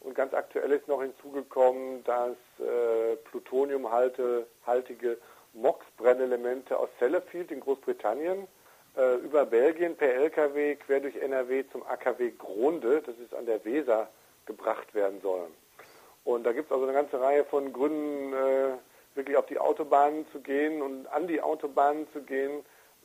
Und 0.00 0.14
ganz 0.14 0.34
aktuell 0.34 0.72
ist 0.72 0.88
noch 0.88 1.00
hinzugekommen, 1.00 2.02
dass 2.04 2.36
äh, 2.58 3.16
plutoniumhaltige 3.30 5.18
MOX-Brennelemente 5.54 6.76
aus 6.76 6.88
Sellafield 6.98 7.50
in 7.50 7.60
Großbritannien 7.60 8.48
äh, 8.96 9.16
über 9.16 9.44
Belgien 9.46 9.96
per 9.96 10.14
Lkw 10.14 10.76
quer 10.76 11.00
durch 11.00 11.16
NRW 11.16 11.64
zum 11.72 11.82
AKW 11.82 12.32
Gronde, 12.38 13.02
das 13.04 13.16
ist 13.18 13.34
an 13.34 13.46
der 13.46 13.64
Weser, 13.64 14.08
gebracht 14.46 14.94
werden 14.94 15.20
sollen. 15.22 15.52
Und 16.24 16.44
da 16.44 16.52
gibt 16.52 16.66
es 16.66 16.72
also 16.72 16.84
eine 16.84 16.94
ganze 16.94 17.20
Reihe 17.20 17.44
von 17.44 17.72
Gründen, 17.72 18.32
äh, 18.32 18.76
wirklich 19.14 19.36
auf 19.36 19.46
die 19.46 19.58
Autobahnen 19.58 20.26
zu 20.32 20.40
gehen 20.40 20.82
und 20.82 21.06
an 21.08 21.26
die 21.26 21.40
Autobahnen 21.40 22.06
zu 22.12 22.22
gehen, 22.22 22.64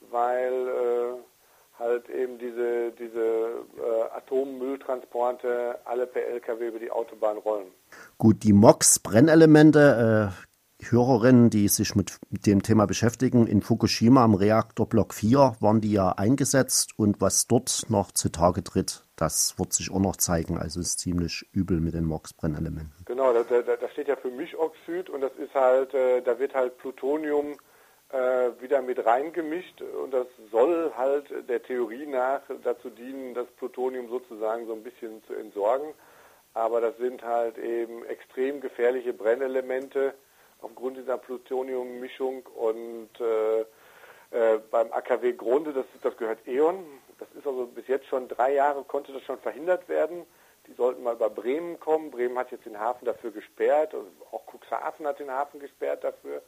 weil 0.09 0.53
äh, 0.53 1.79
halt 1.79 2.09
eben 2.09 2.37
diese, 2.37 2.91
diese 2.91 3.19
äh, 3.19 4.15
Atommülltransporte 4.15 5.79
alle 5.85 6.07
per 6.07 6.27
Lkw 6.27 6.67
über 6.67 6.79
die 6.79 6.91
Autobahn 6.91 7.37
rollen. 7.37 7.71
Gut, 8.17 8.43
die 8.43 8.53
MOX-Brennelemente, 8.53 10.31
äh, 10.33 10.48
Hörerinnen, 10.81 11.49
die 11.49 11.67
sich 11.67 11.95
mit 11.95 12.19
dem 12.31 12.63
Thema 12.63 12.87
beschäftigen, 12.87 13.47
in 13.47 13.61
Fukushima 13.61 14.23
am 14.23 14.33
Reaktor 14.33 14.87
Block 14.87 15.13
4 15.13 15.57
waren 15.59 15.81
die 15.81 15.91
ja 15.91 16.13
eingesetzt 16.13 16.93
und 16.97 17.19
was 17.19 17.47
dort 17.47 17.85
noch 17.89 18.11
zutage 18.11 18.63
tritt, 18.63 19.03
das 19.17 19.59
wird 19.59 19.73
sich 19.73 19.91
auch 19.91 19.99
noch 19.99 20.15
zeigen. 20.15 20.57
Also 20.57 20.79
ist 20.79 20.99
ziemlich 20.99 21.45
übel 21.51 21.81
mit 21.81 21.95
den 21.95 22.05
MOX-Brennelementen. 22.05 22.93
Genau, 23.05 23.33
da, 23.33 23.43
da, 23.43 23.75
da, 23.75 23.89
steht 23.89 24.07
ja 24.07 24.15
für 24.15 24.31
Mischoxid 24.31 25.09
und 25.09 25.21
das 25.21 25.33
ist 25.37 25.53
halt, 25.53 25.93
äh, 25.93 26.21
da 26.21 26.39
wird 26.39 26.55
halt 26.55 26.77
Plutonium 26.77 27.57
äh, 28.11 28.61
wieder 28.61 28.81
mit 28.81 29.05
reingemischt 29.05 29.81
und 29.81 30.13
das 30.13 30.27
soll 30.49 30.93
halt 30.95 31.25
der 31.49 31.61
Theorie 31.61 32.05
nach 32.05 32.41
dazu 32.63 32.89
dienen, 32.89 33.33
das 33.33 33.47
Plutonium 33.57 34.09
sozusagen 34.09 34.65
so 34.65 34.73
ein 34.73 34.83
bisschen 34.83 35.21
zu 35.27 35.33
entsorgen. 35.33 35.93
Aber 36.53 36.81
das 36.81 36.97
sind 36.97 37.21
halt 37.21 37.57
eben 37.57 38.05
extrem 38.05 38.61
gefährliche 38.61 39.13
Brennelemente 39.13 40.13
aufgrund 40.61 40.97
dieser 40.97 41.17
Plutoniummischung 41.17 42.45
und 42.55 43.09
äh, 43.19 43.61
äh, 44.31 44.59
beim 44.69 44.91
AKW 44.91 45.33
Grunde, 45.33 45.73
das, 45.73 45.85
das 46.01 46.15
gehört 46.17 46.47
E.ON. 46.47 46.85
Das 47.17 47.27
ist 47.37 47.45
also 47.45 47.65
bis 47.65 47.87
jetzt 47.87 48.07
schon 48.07 48.27
drei 48.27 48.53
Jahre 48.53 48.83
konnte 48.83 49.11
das 49.11 49.23
schon 49.23 49.39
verhindert 49.39 49.89
werden. 49.89 50.25
Die 50.67 50.73
sollten 50.73 51.03
mal 51.03 51.15
über 51.15 51.29
Bremen 51.29 51.79
kommen. 51.79 52.11
Bremen 52.11 52.37
hat 52.37 52.51
jetzt 52.51 52.65
den 52.65 52.79
Hafen 52.79 53.05
dafür 53.05 53.31
gesperrt. 53.31 53.93
Also 53.93 54.07
auch 54.31 54.45
Cuxhaven 54.45 55.07
hat 55.07 55.19
den 55.19 55.31
Hafen 55.31 55.59
gesperrt 55.59 56.03
dafür. 56.03 56.41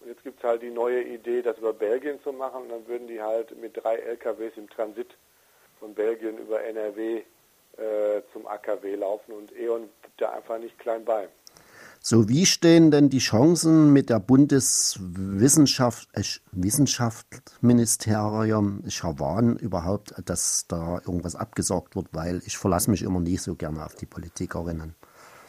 Und 0.00 0.08
jetzt 0.08 0.22
gibt 0.22 0.38
es 0.38 0.44
halt 0.44 0.60
die 0.60 0.70
neue 0.70 1.02
Idee, 1.02 1.40
das 1.40 1.56
über 1.56 1.72
Belgien 1.72 2.22
zu 2.22 2.32
machen. 2.32 2.64
Und 2.64 2.68
dann 2.68 2.86
würden 2.86 3.08
die 3.08 3.22
halt 3.22 3.56
mit 3.56 3.82
drei 3.82 3.96
LKWs 3.96 4.56
im 4.56 4.68
Transit 4.68 5.16
von 5.80 5.94
Belgien 5.94 6.36
über 6.36 6.62
NRW 6.62 7.22
äh, 7.78 8.22
zum 8.32 8.46
AKW 8.46 8.94
laufen. 8.94 9.32
Und 9.32 9.56
E.ON 9.56 9.88
gibt 10.02 10.20
da 10.20 10.32
einfach 10.32 10.58
nicht 10.58 10.78
klein 10.78 11.04
bei. 11.06 11.28
So, 12.08 12.28
wie 12.28 12.46
stehen 12.46 12.92
denn 12.92 13.08
die 13.10 13.18
Chancen 13.18 13.92
mit 13.92 14.10
der 14.10 14.20
Bundeswissenschaft, 14.20 16.08
äh, 16.12 16.22
Schawan 18.88 19.56
überhaupt, 19.56 20.14
dass 20.24 20.68
da 20.68 21.00
irgendwas 21.04 21.34
abgesorgt 21.34 21.96
wird, 21.96 22.06
weil 22.12 22.42
ich 22.46 22.58
verlasse 22.58 22.92
mich 22.92 23.02
immer 23.02 23.18
nicht 23.18 23.42
so 23.42 23.56
gerne 23.56 23.84
auf 23.84 23.96
die 23.96 24.06
Politikerinnen. 24.06 24.94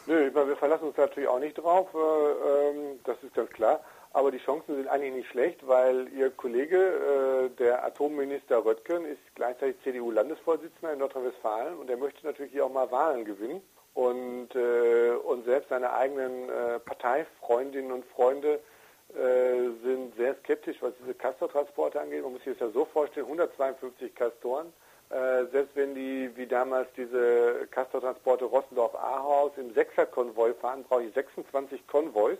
Nö, 0.08 0.34
wir 0.34 0.56
verlassen 0.56 0.88
uns 0.88 0.96
natürlich 0.96 1.28
auch 1.28 1.38
nicht 1.38 1.58
drauf, 1.58 1.86
äh, 1.94 1.98
ähm, 1.98 2.98
das 3.04 3.22
ist 3.22 3.34
ganz 3.34 3.50
klar. 3.50 3.78
Aber 4.12 4.32
die 4.32 4.38
Chancen 4.38 4.74
sind 4.74 4.88
eigentlich 4.88 5.14
nicht 5.14 5.28
schlecht, 5.28 5.64
weil 5.64 6.08
Ihr 6.08 6.30
Kollege, 6.30 6.76
äh, 6.76 7.50
der 7.56 7.84
Atomminister 7.84 8.64
Röttgen, 8.64 9.04
ist 9.04 9.20
gleichzeitig 9.36 9.76
CDU-Landesvorsitzender 9.84 10.92
in 10.92 10.98
Nordrhein-Westfalen 10.98 11.78
und 11.78 11.88
er 11.88 11.98
möchte 11.98 12.26
natürlich 12.26 12.50
hier 12.50 12.64
auch 12.64 12.72
mal 12.72 12.90
Wahlen 12.90 13.24
gewinnen 13.24 13.60
und, 13.98 14.54
äh, 14.54 15.10
und 15.10 15.44
selbst 15.44 15.70
seine 15.70 15.92
eigenen 15.92 16.48
äh, 16.48 16.78
Parteifreundinnen 16.78 17.90
und 17.90 18.04
Freunde 18.04 18.60
äh, 19.08 19.70
sind 19.82 20.14
sehr 20.16 20.36
skeptisch, 20.36 20.76
was 20.80 20.92
diese 21.00 21.14
Castortransporte 21.14 22.00
angeht. 22.00 22.22
Man 22.22 22.34
muss 22.34 22.44
sich 22.44 22.56
das 22.56 22.68
ja 22.68 22.72
so 22.72 22.84
vorstellen, 22.84 23.26
152 23.26 24.14
Castoren, 24.14 24.72
äh, 25.10 25.46
selbst 25.50 25.74
wenn 25.74 25.96
die 25.96 26.30
wie 26.36 26.46
damals 26.46 26.86
diese 26.96 27.66
Castortransporte 27.72 28.44
Rossendorf-Ahaus 28.44 29.50
im 29.56 29.74
Sechserkonvoi 29.74 30.54
fahren, 30.54 30.84
brauche 30.88 31.02
ich 31.02 31.14
26 31.14 31.84
Konvois. 31.88 32.38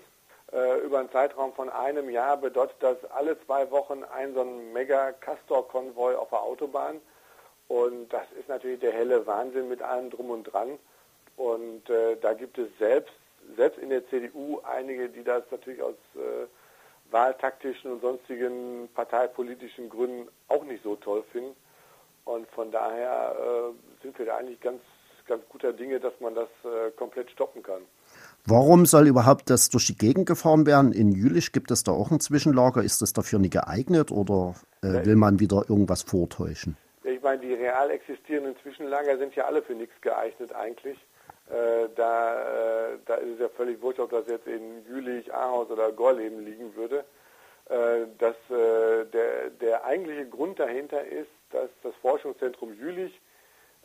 Äh, 0.52 0.78
über 0.82 1.00
einen 1.00 1.10
Zeitraum 1.10 1.52
von 1.54 1.70
einem 1.70 2.08
Jahr 2.08 2.36
bedeutet 2.36 2.76
das 2.78 3.04
alle 3.10 3.36
zwei 3.46 3.68
Wochen 3.72 4.04
ein 4.04 4.32
so 4.32 4.42
ein 4.42 4.72
Mega-Castor-Konvoi 4.72 6.14
auf 6.14 6.28
der 6.28 6.40
Autobahn. 6.40 7.00
Und 7.66 8.12
das 8.12 8.30
ist 8.38 8.48
natürlich 8.48 8.78
der 8.78 8.92
helle 8.92 9.26
Wahnsinn 9.26 9.68
mit 9.68 9.82
allem 9.82 10.08
drum 10.10 10.30
und 10.30 10.44
dran. 10.44 10.78
Und 11.38 11.88
äh, 11.88 12.16
da 12.20 12.34
gibt 12.34 12.58
es 12.58 12.68
selbst, 12.78 13.12
selbst 13.56 13.78
in 13.78 13.90
der 13.90 14.06
CDU 14.08 14.60
einige, 14.64 15.08
die 15.08 15.22
das 15.22 15.44
natürlich 15.52 15.80
aus 15.80 15.94
äh, 16.16 16.46
wahltaktischen 17.12 17.92
und 17.92 18.02
sonstigen 18.02 18.88
parteipolitischen 18.94 19.88
Gründen 19.88 20.28
auch 20.48 20.64
nicht 20.64 20.82
so 20.82 20.96
toll 20.96 21.22
finden. 21.32 21.54
Und 22.24 22.48
von 22.48 22.72
daher 22.72 23.36
äh, 23.38 24.02
sind 24.02 24.18
wir 24.18 24.26
da 24.26 24.36
eigentlich 24.36 24.60
ganz, 24.60 24.80
ganz 25.28 25.42
guter 25.48 25.72
Dinge, 25.72 26.00
dass 26.00 26.12
man 26.20 26.34
das 26.34 26.48
äh, 26.64 26.90
komplett 26.96 27.30
stoppen 27.30 27.62
kann. 27.62 27.82
Warum 28.44 28.84
soll 28.84 29.06
überhaupt 29.06 29.48
das 29.48 29.68
durch 29.68 29.86
die 29.86 29.96
Gegend 29.96 30.26
gefahren 30.26 30.66
werden? 30.66 30.90
In 30.92 31.12
Jülich 31.12 31.52
gibt 31.52 31.70
es 31.70 31.84
da 31.84 31.92
auch 31.92 32.10
ein 32.10 32.18
Zwischenlager. 32.18 32.82
Ist 32.82 33.00
das 33.00 33.12
dafür 33.12 33.38
nicht 33.38 33.52
geeignet 33.52 34.10
oder 34.10 34.54
äh, 34.82 35.06
will 35.06 35.16
man 35.16 35.38
wieder 35.38 35.64
irgendwas 35.68 36.02
vortäuschen? 36.02 36.76
Ich 37.04 37.22
meine, 37.22 37.40
die 37.40 37.54
real 37.54 37.90
existierenden 37.90 38.56
Zwischenlager 38.62 39.16
sind 39.18 39.36
ja 39.36 39.44
alle 39.44 39.62
für 39.62 39.74
nichts 39.74 39.94
geeignet 40.00 40.52
eigentlich. 40.52 40.98
Äh, 41.50 41.88
da, 41.96 42.92
äh, 42.92 42.98
da 43.06 43.14
ist 43.14 43.34
es 43.34 43.40
ja 43.40 43.48
völlig 43.48 43.80
wurscht, 43.80 44.00
ob 44.00 44.10
das 44.10 44.26
jetzt 44.26 44.46
in 44.46 44.84
Jülich, 44.86 45.32
Ahaus 45.32 45.70
oder 45.70 45.92
Gorleben 45.92 46.44
liegen 46.44 46.76
würde. 46.76 47.04
Äh, 47.68 48.06
dass 48.18 48.36
äh, 48.50 49.04
der, 49.06 49.50
der 49.50 49.84
eigentliche 49.84 50.26
Grund 50.26 50.58
dahinter 50.58 51.04
ist, 51.04 51.30
dass 51.50 51.68
das 51.82 51.94
Forschungszentrum 52.00 52.72
Jülich, 52.74 53.12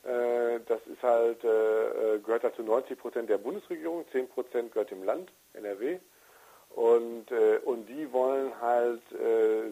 äh, 0.03 0.59
das 0.67 0.79
ist 0.87 1.03
halt, 1.03 1.41
gehört 1.41 2.43
dazu 2.43 2.63
90 2.63 2.97
Prozent 2.97 3.29
der 3.29 3.37
Bundesregierung, 3.37 4.05
10 4.11 4.29
Prozent 4.29 4.71
gehört 4.71 4.91
dem 4.91 5.03
Land, 5.03 5.31
NRW. 5.53 5.99
Und, 6.69 7.27
und 7.65 7.85
die 7.87 8.11
wollen 8.11 8.51
halt 8.59 9.01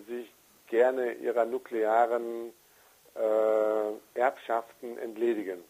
sich 0.08 0.32
gerne 0.68 1.14
ihrer 1.14 1.46
nuklearen 1.46 2.54
Erbschaften 4.14 5.00
entledigen. 5.00 5.64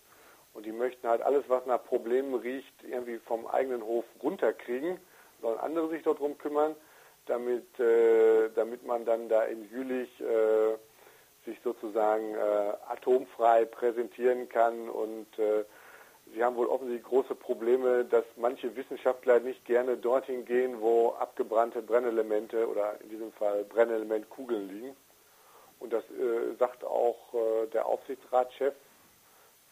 Und 0.53 0.65
die 0.65 0.71
möchten 0.71 1.07
halt 1.07 1.21
alles, 1.21 1.43
was 1.47 1.65
nach 1.65 1.83
Problemen 1.83 2.33
riecht, 2.33 2.73
irgendwie 2.83 3.19
vom 3.19 3.47
eigenen 3.47 3.83
Hof 3.83 4.05
runterkriegen, 4.21 4.99
sollen 5.41 5.59
andere 5.59 5.89
sich 5.89 6.03
darum 6.03 6.37
kümmern, 6.37 6.75
damit, 7.25 7.79
äh, 7.79 8.49
damit 8.55 8.85
man 8.85 9.05
dann 9.05 9.29
da 9.29 9.43
in 9.43 9.69
Jülich 9.69 10.09
äh, 10.19 10.75
sich 11.45 11.57
sozusagen 11.63 12.35
äh, 12.35 12.73
atomfrei 12.89 13.65
präsentieren 13.65 14.49
kann 14.49 14.89
und 14.89 15.39
äh, 15.39 15.63
Sie 16.33 16.43
haben 16.43 16.55
wohl 16.55 16.67
offensichtlich 16.67 17.05
große 17.05 17.35
Probleme, 17.35 18.05
dass 18.05 18.23
manche 18.37 18.75
Wissenschaftler 18.75 19.39
nicht 19.39 19.65
gerne 19.65 19.97
dorthin 19.97 20.45
gehen, 20.45 20.79
wo 20.79 21.09
abgebrannte 21.19 21.81
Brennelemente 21.81 22.69
oder 22.69 22.95
in 23.01 23.09
diesem 23.09 23.33
Fall 23.33 23.65
Brennelementkugeln 23.65 24.69
liegen. 24.69 24.95
Und 25.79 25.91
das 25.91 26.03
äh, 26.05 26.55
sagt 26.57 26.85
auch 26.85 27.33
äh, 27.33 27.67
der 27.67 27.85
Aufsichtsratschef 27.85 28.73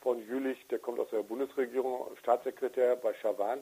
von 0.02 0.20
Jülich, 0.26 0.66
der 0.68 0.80
kommt 0.80 1.00
aus 1.00 1.10
der 1.12 1.24
Bundesregierung, 1.24 2.08
Staatssekretär 2.20 2.96
bei 2.96 3.14
Schawan 3.16 3.60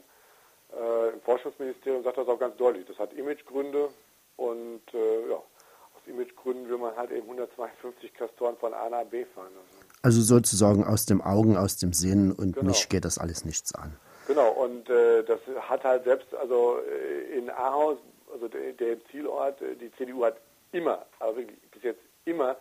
äh, 0.73 1.13
im 1.13 1.21
Forschungsministerium, 1.21 2.03
sagt 2.03 2.17
das 2.17 2.27
auch 2.27 2.39
ganz 2.39 2.55
deutlich. 2.57 2.85
Das 2.85 2.99
hat 2.99 3.13
Imagegründe 3.13 3.89
und 4.35 4.81
äh, 4.93 5.29
ja, 5.29 5.35
aus 5.35 6.01
Imagegründen 6.05 6.69
will 6.69 6.77
man 6.77 6.95
halt 6.95 7.11
eben 7.11 7.23
152 7.23 8.13
Kastoren 8.13 8.57
von 8.57 8.73
A 8.73 8.89
nach 8.89 9.05
B 9.05 9.25
fahren. 9.25 9.51
Also 9.55 9.87
also 10.07 10.21
sozusagen 10.21 10.85
aus 10.85 11.05
dem 11.05 11.21
Augen, 11.21 11.57
aus 11.57 11.77
dem 11.77 11.91
Sinn 11.91 12.31
und 12.31 12.55
genau. 12.55 12.67
mich 12.67 12.87
geht 12.89 13.03
das 13.03 13.17
alles 13.17 13.45
nichts 13.45 13.73
an. 13.75 13.97
Genau, 14.27 14.51
und 14.51 14.89
äh, 14.89 15.23
das 15.23 15.39
hat 15.61 15.83
halt 15.83 16.03
selbst, 16.03 16.33
also 16.35 16.79
äh, 16.79 17.37
in 17.37 17.49
Ahaus, 17.49 17.97
also 18.31 18.47
der, 18.47 18.73
der 18.73 19.03
Zielort, 19.07 19.61
äh, 19.61 19.75
die 19.75 19.91
CDU 19.97 20.23
hat 20.23 20.37
immer, 20.71 21.05
also 21.19 21.41
bis 21.71 21.83
jetzt 21.83 22.01
immer 22.25 22.55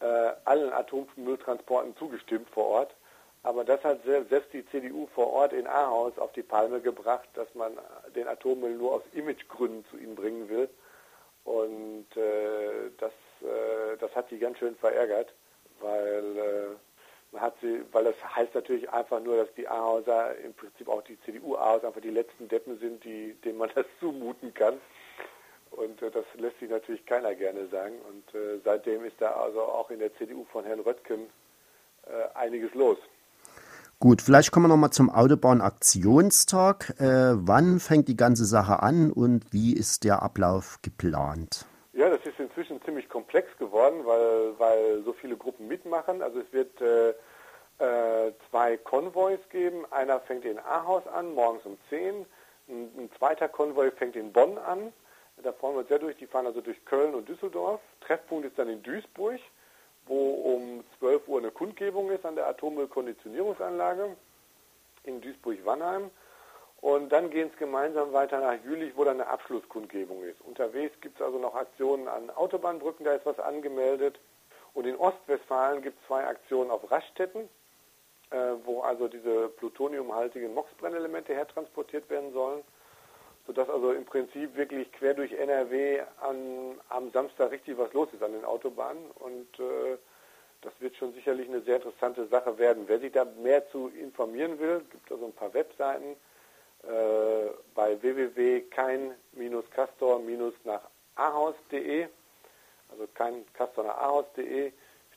äh, 0.00 0.30
allen 0.44 0.72
Atommülltransporten 0.72 1.96
zugestimmt 1.96 2.48
vor 2.50 2.66
Ort. 2.66 2.94
Aber 3.42 3.64
das 3.64 3.82
hat 3.84 4.02
selbst 4.04 4.52
die 4.52 4.66
CDU 4.66 5.06
vor 5.14 5.32
Ort 5.32 5.52
in 5.52 5.66
Ahaus 5.66 6.18
auf 6.18 6.32
die 6.32 6.42
Palme 6.42 6.80
gebracht, 6.80 7.28
dass 7.34 7.54
man 7.54 7.72
den 8.14 8.26
Atommüll 8.26 8.74
nur 8.74 8.94
aus 8.94 9.02
Imagegründen 9.12 9.84
zu 9.90 9.96
ihnen 9.96 10.16
bringen 10.16 10.48
will. 10.48 10.68
Und 11.44 12.06
äh, 12.16 12.90
das, 12.98 13.12
äh, 13.42 13.96
das 13.98 14.14
hat 14.14 14.30
die 14.30 14.38
ganz 14.38 14.58
schön 14.58 14.76
verärgert 14.76 15.32
weil 15.80 16.36
äh, 16.36 16.76
man 17.32 17.42
hat 17.42 17.54
sie, 17.60 17.82
weil 17.92 18.04
das 18.04 18.36
heißt 18.36 18.54
natürlich 18.54 18.88
einfach 18.90 19.20
nur, 19.20 19.36
dass 19.36 19.54
die 19.54 19.68
Ahauser 19.68 20.36
im 20.38 20.54
Prinzip 20.54 20.88
auch 20.88 21.02
die 21.02 21.20
CDU-Ahauser 21.22 21.88
einfach 21.88 22.00
die 22.00 22.10
letzten 22.10 22.48
Deppen 22.48 22.78
sind, 22.78 23.04
die, 23.04 23.34
denen 23.44 23.58
man 23.58 23.70
das 23.74 23.86
zumuten 24.00 24.54
kann. 24.54 24.80
Und 25.70 26.00
äh, 26.02 26.10
das 26.10 26.24
lässt 26.34 26.58
sich 26.60 26.70
natürlich 26.70 27.04
keiner 27.06 27.34
gerne 27.34 27.66
sagen. 27.68 28.00
Und 28.08 28.34
äh, 28.34 28.58
seitdem 28.64 29.04
ist 29.04 29.20
da 29.20 29.32
also 29.32 29.62
auch 29.62 29.90
in 29.90 29.98
der 29.98 30.14
CDU 30.16 30.44
von 30.46 30.64
Herrn 30.64 30.80
Röttgen 30.80 31.28
äh, 32.06 32.36
einiges 32.36 32.72
los. 32.74 32.98
Gut, 34.00 34.22
vielleicht 34.22 34.52
kommen 34.52 34.66
wir 34.66 34.68
nochmal 34.68 34.90
zum 34.90 35.10
Autobahnaktionstag. 35.10 37.00
Äh, 37.00 37.34
wann 37.34 37.80
fängt 37.80 38.06
die 38.06 38.16
ganze 38.16 38.44
Sache 38.44 38.80
an 38.80 39.10
und 39.10 39.52
wie 39.52 39.72
ist 39.72 40.04
der 40.04 40.22
Ablauf 40.22 40.78
geplant? 40.82 41.66
Ja, 41.94 42.08
das 42.08 42.20
ist 42.24 42.38
inzwischen 42.38 42.80
ziemlich 42.82 43.08
komplex 43.08 43.48
geworden, 43.58 44.02
weil, 44.04 44.56
weil 44.56 45.02
so 45.02 45.12
viele 45.12 45.36
Gruppen 45.36 45.66
mitmachen. 45.66 46.22
Also 46.22 46.38
es 46.38 46.52
wird 46.52 46.80
äh, 46.80 47.08
äh, 47.84 48.32
zwei 48.48 48.76
Konvois 48.76 49.38
geben. 49.50 49.84
Einer 49.90 50.20
fängt 50.20 50.44
in 50.44 50.60
Ahaus 50.60 51.04
an, 51.08 51.34
morgens 51.34 51.66
um 51.66 51.76
10. 51.88 52.24
Ein, 52.68 52.90
ein, 52.96 53.10
zweiter 53.18 53.48
Konvoi 53.48 53.90
fängt 53.90 54.14
in 54.14 54.32
Bonn 54.32 54.58
an. 54.58 54.92
Da 55.42 55.52
fahren 55.52 55.74
wir 55.74 55.84
sehr 55.86 55.98
durch. 55.98 56.16
Die 56.18 56.26
fahren 56.28 56.46
also 56.46 56.60
durch 56.60 56.84
Köln 56.84 57.16
und 57.16 57.28
Düsseldorf. 57.28 57.80
Treffpunkt 58.02 58.46
ist 58.46 58.56
dann 58.60 58.68
in 58.68 58.80
Duisburg, 58.80 59.40
wo 60.08 60.30
um 60.54 60.84
12 60.98 61.28
Uhr 61.28 61.38
eine 61.38 61.50
Kundgebung 61.50 62.10
ist 62.10 62.24
an 62.24 62.34
der 62.34 62.48
Atommüllkonditionierungsanlage 62.48 64.16
in 65.04 65.20
Duisburg-Wannheim. 65.20 66.10
Und 66.80 67.10
dann 67.10 67.30
gehen 67.30 67.50
es 67.52 67.58
gemeinsam 67.58 68.12
weiter 68.12 68.40
nach 68.40 68.62
Jülich, 68.64 68.92
wo 68.96 69.04
dann 69.04 69.20
eine 69.20 69.28
Abschlusskundgebung 69.28 70.22
ist. 70.22 70.40
Unterwegs 70.42 70.94
gibt 71.00 71.18
es 71.18 71.26
also 71.26 71.38
noch 71.38 71.54
Aktionen 71.54 72.06
an 72.06 72.30
Autobahnbrücken, 72.30 73.04
da 73.04 73.14
ist 73.14 73.26
was 73.26 73.38
angemeldet. 73.40 74.20
Und 74.74 74.86
in 74.86 74.96
Ostwestfalen 74.96 75.82
gibt 75.82 76.00
es 76.00 76.06
zwei 76.06 76.24
Aktionen 76.24 76.70
auf 76.70 76.88
Raststätten, 76.90 77.48
äh, 78.30 78.36
wo 78.64 78.82
also 78.82 79.08
diese 79.08 79.48
plutoniumhaltigen 79.48 80.54
MOX-Brennelemente 80.54 81.34
hertransportiert 81.34 82.08
werden 82.10 82.32
sollen. 82.32 82.62
Sodass 83.48 83.68
also 83.70 83.92
im 83.92 84.04
Prinzip 84.04 84.54
wirklich 84.56 84.92
quer 84.92 85.14
durch 85.14 85.32
NRW 85.32 86.02
an, 86.20 86.78
am 86.90 87.10
Samstag 87.12 87.50
richtig 87.50 87.78
was 87.78 87.90
los 87.94 88.08
ist 88.12 88.22
an 88.22 88.32
den 88.32 88.44
Autobahnen. 88.44 89.10
Und 89.14 89.58
äh, 89.58 89.96
das 90.60 90.74
wird 90.80 90.94
schon 90.96 91.14
sicherlich 91.14 91.48
eine 91.48 91.62
sehr 91.62 91.76
interessante 91.76 92.26
Sache 92.26 92.58
werden. 92.58 92.84
Wer 92.88 92.98
sich 92.98 93.10
da 93.10 93.24
mehr 93.24 93.66
zu 93.70 93.90
informieren 93.98 94.58
will, 94.58 94.82
gibt 94.90 95.10
also 95.10 95.24
ein 95.24 95.32
paar 95.32 95.54
Webseiten 95.54 96.14
äh, 96.82 97.46
bei 97.74 97.96
www.kein-castor- 98.02 100.20
nach 100.64 100.82
ahaus.de, 101.14 102.06
also 102.90 103.06
kein 103.14 103.50
Castor 103.54 103.84
nach 103.84 103.96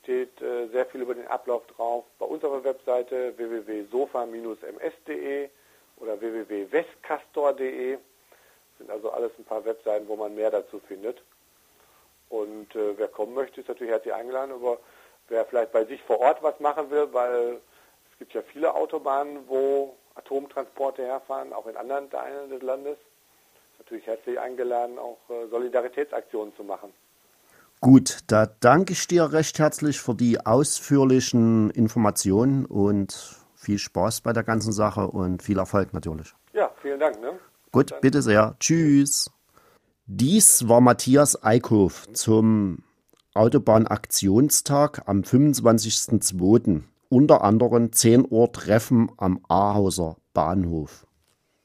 steht 0.02 0.40
äh, 0.40 0.68
sehr 0.68 0.86
viel 0.86 1.02
über 1.02 1.14
den 1.14 1.26
Ablauf 1.26 1.66
drauf. 1.66 2.06
Bei 2.18 2.24
unserer 2.24 2.64
Webseite 2.64 3.36
www.sofa-ms.de 3.36 5.50
oder 5.98 6.18
www.westcastor.de 6.18 7.98
sind 8.82 8.90
also 8.90 9.10
alles 9.12 9.30
ein 9.38 9.44
paar 9.44 9.64
Webseiten, 9.64 10.08
wo 10.08 10.16
man 10.16 10.34
mehr 10.34 10.50
dazu 10.50 10.80
findet. 10.80 11.22
Und 12.28 12.74
äh, 12.74 12.98
wer 12.98 13.08
kommen 13.08 13.34
möchte, 13.34 13.60
ist 13.60 13.68
natürlich 13.68 13.92
herzlich 13.92 14.12
eingeladen, 14.12 14.52
aber 14.52 14.78
wer 15.28 15.44
vielleicht 15.44 15.72
bei 15.72 15.84
sich 15.84 16.02
vor 16.02 16.18
Ort 16.18 16.42
was 16.42 16.58
machen 16.60 16.90
will, 16.90 17.08
weil 17.12 17.60
es 18.10 18.18
gibt 18.18 18.34
ja 18.34 18.42
viele 18.42 18.74
Autobahnen, 18.74 19.40
wo 19.46 19.96
Atomtransporte 20.14 21.02
herfahren, 21.04 21.52
auch 21.52 21.66
in 21.66 21.76
anderen 21.76 22.10
Teilen 22.10 22.50
des 22.50 22.62
Landes. 22.62 22.96
Ist 23.72 23.78
natürlich 23.80 24.06
herzlich 24.06 24.40
eingeladen, 24.40 24.98
auch 24.98 25.18
äh, 25.28 25.46
Solidaritätsaktionen 25.48 26.54
zu 26.56 26.64
machen. 26.64 26.92
Gut, 27.80 28.18
da 28.28 28.46
danke 28.60 28.92
ich 28.92 29.06
dir 29.08 29.32
recht 29.32 29.58
herzlich 29.58 30.00
für 30.00 30.14
die 30.14 30.44
ausführlichen 30.44 31.70
Informationen 31.70 32.64
und 32.64 33.36
viel 33.54 33.78
Spaß 33.78 34.22
bei 34.22 34.32
der 34.32 34.44
ganzen 34.44 34.72
Sache 34.72 35.06
und 35.08 35.42
viel 35.42 35.58
Erfolg 35.58 35.92
natürlich. 35.92 36.32
Ja, 36.52 36.70
vielen 36.80 37.00
Dank. 37.00 37.20
Ne? 37.20 37.38
Gut, 37.72 37.94
bitte 38.02 38.20
sehr. 38.20 38.54
Tschüss. 38.60 39.30
Dies 40.04 40.68
war 40.68 40.82
Matthias 40.82 41.42
Eickhoff 41.42 42.06
zum 42.12 42.84
Autobahnaktionstag 43.32 45.02
am 45.06 45.22
25.02 45.22 46.82
unter 47.08 47.42
anderem 47.42 47.90
10 47.90 48.26
Uhr 48.30 48.52
Treffen 48.52 49.10
am 49.16 49.40
Ahauser 49.48 50.16
Bahnhof. 50.34 51.06